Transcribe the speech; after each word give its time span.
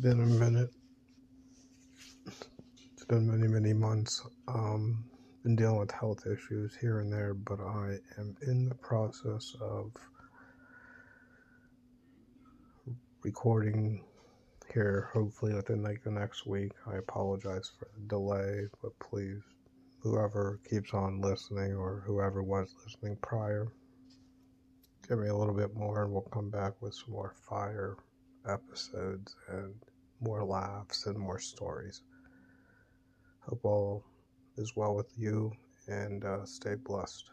been 0.00 0.20
a 0.20 0.26
minute. 0.26 0.70
It's 2.26 3.04
been 3.06 3.30
many, 3.30 3.48
many 3.48 3.72
months. 3.72 4.22
Um, 4.46 5.04
been 5.42 5.56
dealing 5.56 5.78
with 5.78 5.90
health 5.90 6.26
issues 6.26 6.76
here 6.78 7.00
and 7.00 7.10
there, 7.10 7.32
but 7.32 7.60
I 7.60 7.96
am 8.18 8.36
in 8.46 8.68
the 8.68 8.74
process 8.74 9.56
of 9.58 9.92
recording 13.22 14.04
here, 14.74 15.08
hopefully 15.14 15.54
within 15.54 15.82
like 15.82 16.02
the 16.04 16.10
next 16.10 16.46
week. 16.46 16.72
I 16.86 16.96
apologize 16.96 17.70
for 17.78 17.88
the 17.96 18.06
delay, 18.06 18.66
but 18.82 18.92
please, 18.98 19.40
whoever 20.02 20.60
keeps 20.68 20.92
on 20.92 21.22
listening 21.22 21.72
or 21.74 22.02
whoever 22.04 22.42
was 22.42 22.74
listening 22.84 23.16
prior, 23.22 23.72
give 25.08 25.20
me 25.20 25.28
a 25.28 25.34
little 25.34 25.54
bit 25.54 25.74
more 25.74 26.04
and 26.04 26.12
we'll 26.12 26.20
come 26.22 26.50
back 26.50 26.74
with 26.82 26.92
some 26.92 27.12
more 27.12 27.34
fire 27.48 27.96
episodes 28.48 29.36
and 29.48 29.74
more 30.20 30.44
laughs 30.44 31.06
and 31.06 31.18
more 31.18 31.38
stories. 31.38 32.02
Hope 33.40 33.64
all 33.64 34.04
is 34.56 34.74
well 34.76 34.94
with 34.94 35.12
you 35.16 35.52
and 35.88 36.24
uh, 36.24 36.44
stay 36.44 36.74
blessed. 36.74 37.24